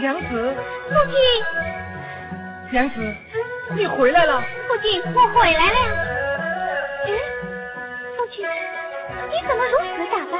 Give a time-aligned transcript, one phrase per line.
[0.00, 0.54] 娘子，
[0.88, 1.14] 父亲，
[2.70, 2.94] 娘子，
[3.76, 4.40] 你回来了。
[4.66, 5.76] 父亲，我回来了。
[7.06, 7.08] 嗯，
[8.16, 8.48] 父亲，
[9.28, 10.34] 你怎么如此打扮？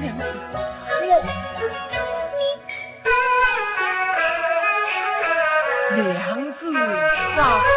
[0.00, 0.22] 娘子，
[1.02, 1.04] 我
[5.94, 6.62] 你娘子
[7.38, 7.71] 啊。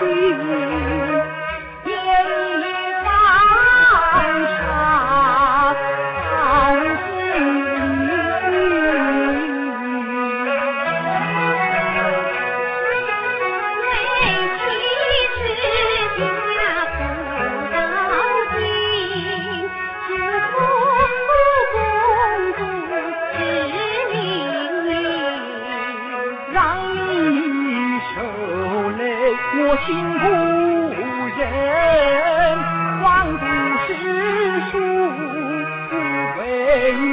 [0.00, 0.59] see.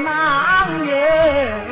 [0.08, 1.67] 上也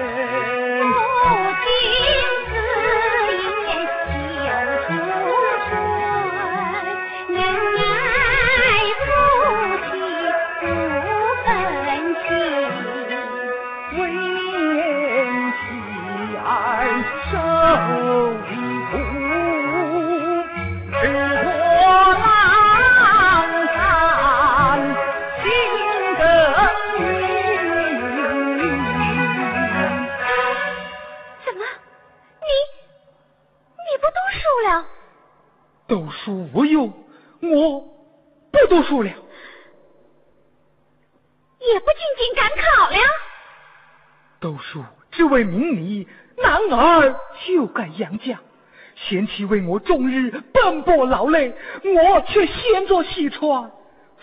[48.95, 51.53] 贤妻为我终日奔波劳累，
[51.83, 53.71] 我却闲坐西窗，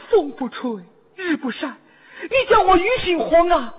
[0.09, 0.83] 风不吹，
[1.15, 1.77] 日不晒，
[2.23, 3.75] 你叫我于心何啊？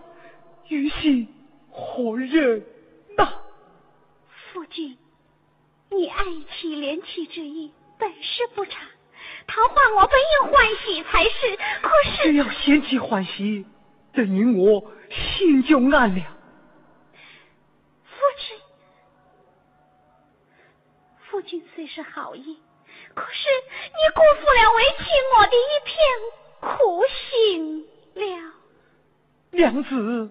[0.67, 1.27] 于心
[1.71, 2.63] 何忍
[3.17, 3.27] 呐？
[4.27, 4.97] 夫君，
[5.89, 7.71] 你爱妻怜妻之意
[8.03, 8.81] 本是不差，
[9.47, 13.65] 桃花我本应欢喜才是，可是只要贤妻欢喜，
[14.13, 16.21] 正因我心就安了。
[21.29, 22.59] 夫君虽是好意，
[23.15, 23.49] 可是
[23.85, 25.95] 你辜负了为妻我的一片
[26.77, 28.53] 苦心了。
[29.51, 30.29] 娘子，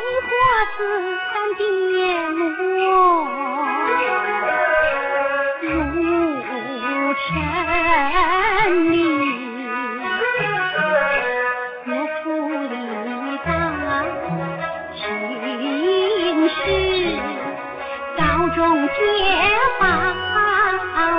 [0.00, 0.30] 梨花
[0.76, 0.78] 自
[1.34, 1.60] 然蝶
[2.78, 3.28] 落
[5.60, 5.64] 入
[7.14, 7.28] 尘
[8.90, 8.94] 泥
[11.86, 12.24] 我抚
[12.70, 12.74] 你
[13.44, 13.48] 到
[16.48, 16.58] 事
[18.16, 18.20] 高
[18.56, 18.90] 中解
[19.78, 19.82] 放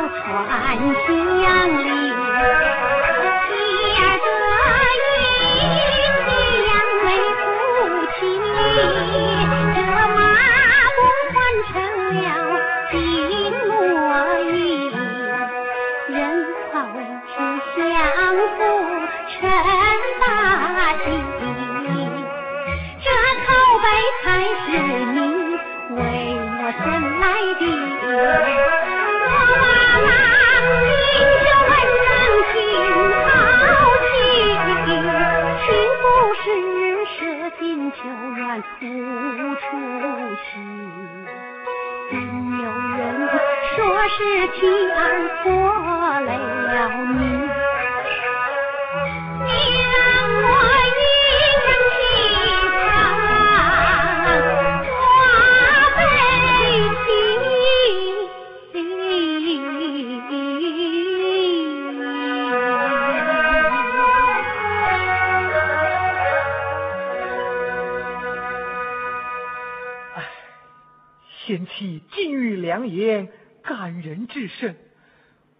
[0.10, 0.26] 传
[1.08, 1.10] 乡
[1.84, 1.90] 邻
[19.42, 19.50] 成
[20.20, 20.24] 大
[20.94, 21.06] 喜
[23.04, 23.08] 这
[23.46, 23.50] 口
[23.82, 23.86] 碑
[24.24, 24.26] 才
[24.62, 24.68] 是
[25.12, 25.18] 你
[25.96, 26.00] 为
[26.40, 26.84] 我生
[27.20, 27.24] 来
[27.60, 27.62] 的
[28.04, 28.08] 我
[29.52, 29.64] 望
[30.08, 30.12] 郎
[30.88, 31.74] 君就问
[32.08, 32.10] 当
[32.52, 32.56] 心
[33.28, 33.30] 好
[34.08, 34.14] 奇
[35.62, 35.68] 是
[36.02, 36.04] 不
[36.38, 36.44] 是
[37.12, 37.20] 舍
[37.60, 37.62] 近
[37.92, 38.00] 求
[38.38, 38.40] 远
[38.82, 38.84] 无
[39.56, 39.64] 出
[40.38, 40.50] 息
[42.12, 42.14] 但
[42.60, 42.64] 有
[42.98, 43.00] 人
[43.76, 43.80] 说
[44.10, 44.18] 是
[44.60, 44.60] 妻
[44.92, 45.00] 儿
[45.44, 46.78] 拖累了
[47.20, 47.81] 你。
[50.44, 50.48] 我
[50.98, 51.02] 应
[51.64, 51.94] 承妻
[52.34, 52.80] 妾，
[54.90, 54.94] 我
[55.98, 56.00] 悲
[57.04, 57.08] 戚。
[70.16, 70.18] 哎，
[71.46, 73.30] 贤妻，金玉良言，
[73.64, 74.76] 感人至深。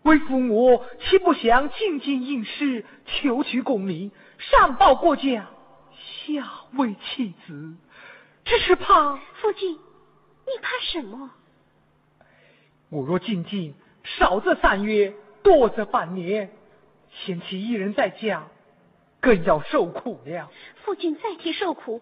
[0.04, 5.50] 为父我岂不想尽尽应试，求取功名，上报国家，
[6.26, 7.76] 下为妻子？
[8.44, 11.30] 只是怕父亲，你怕什么？
[12.90, 15.14] 我若进京，少则三月，
[15.44, 16.52] 多则半年，
[17.12, 18.48] 贤妻一人在家，
[19.20, 20.52] 更要受苦了。
[20.84, 22.02] 父亲再提受苦，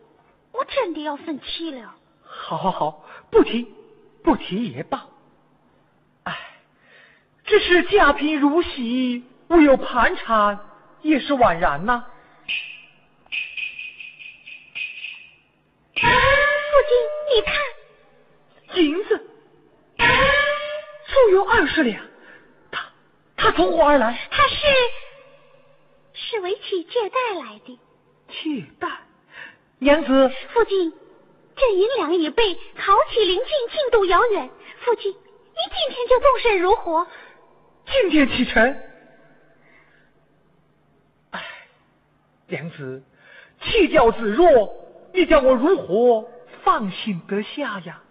[0.54, 1.96] 我真的要生气了。
[2.24, 3.68] 好好好，不提，
[4.24, 5.08] 不提也罢。
[6.24, 6.38] 唉，
[7.50, 10.60] 只是家贫如洗，无有盘缠，
[11.02, 12.06] 也是枉然呐。
[15.96, 16.02] 父
[16.88, 16.94] 亲，
[17.34, 17.56] 你看，
[18.86, 19.28] 银子，
[21.08, 22.06] 足有二十两。
[22.70, 22.86] 他，
[23.36, 24.30] 他从何而来？
[24.30, 24.56] 他是，
[26.14, 27.80] 是为妻借贷来的。
[28.28, 28.88] 借贷，
[29.80, 30.32] 娘子。
[30.54, 30.94] 父亲。
[31.56, 34.50] 这银两已被，考起临近，进度遥远。
[34.82, 37.08] 父亲，你今天就动身如何？
[37.92, 38.78] 今天启程。
[41.32, 41.44] 哎，
[42.48, 43.04] 娘子，
[43.62, 44.74] 弃教子若，
[45.14, 46.30] 你叫我如何
[46.64, 48.04] 放心得下呀？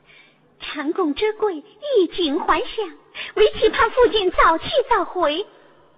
[0.60, 2.98] 长宫之贵，衣锦还乡，
[3.36, 5.46] 唯期盼父亲早去早回。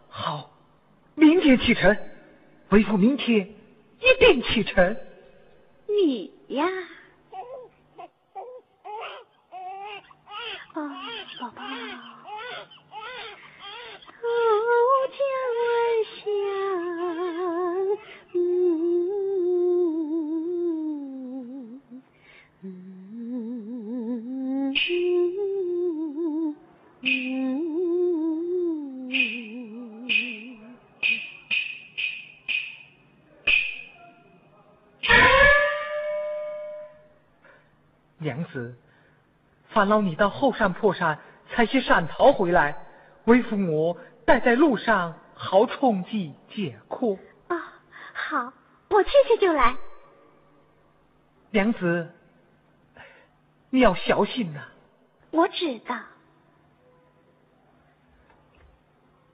[0.09, 0.51] 好，
[1.15, 1.97] 明天启程，
[2.69, 3.55] 为父明天
[4.01, 4.97] 一定启程。
[5.89, 6.67] 你呀。
[10.75, 10.77] 啊，
[11.41, 11.63] 宝宝，
[38.19, 38.77] 娘子。
[39.71, 41.19] 烦劳你到后山坡上
[41.49, 42.77] 采些山桃回来，
[43.25, 43.97] 为父我
[44.31, 47.19] 带在路上，好充饥解渴。
[47.49, 47.81] 啊，
[48.15, 48.53] 好，
[48.89, 49.77] 我去去就来。
[51.51, 52.09] 娘子，
[53.71, 54.61] 你要小心呐。
[55.33, 55.99] 我知道。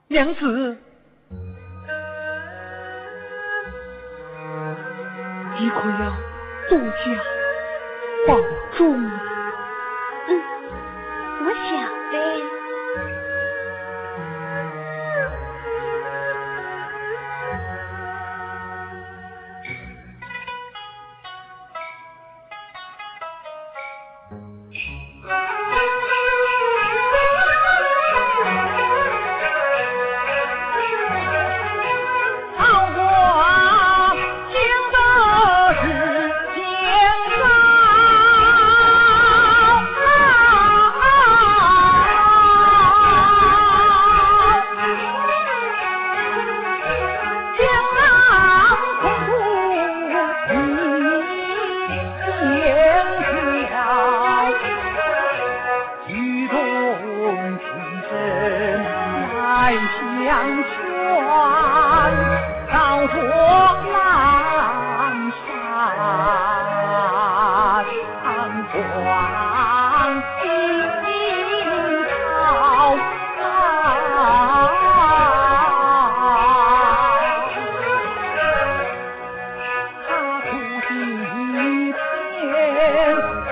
[0.07, 0.77] 娘子，
[5.59, 6.17] 你可要
[6.69, 7.23] 多加
[8.27, 8.35] 保
[8.75, 9.26] 重。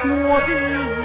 [0.08, 1.05] 我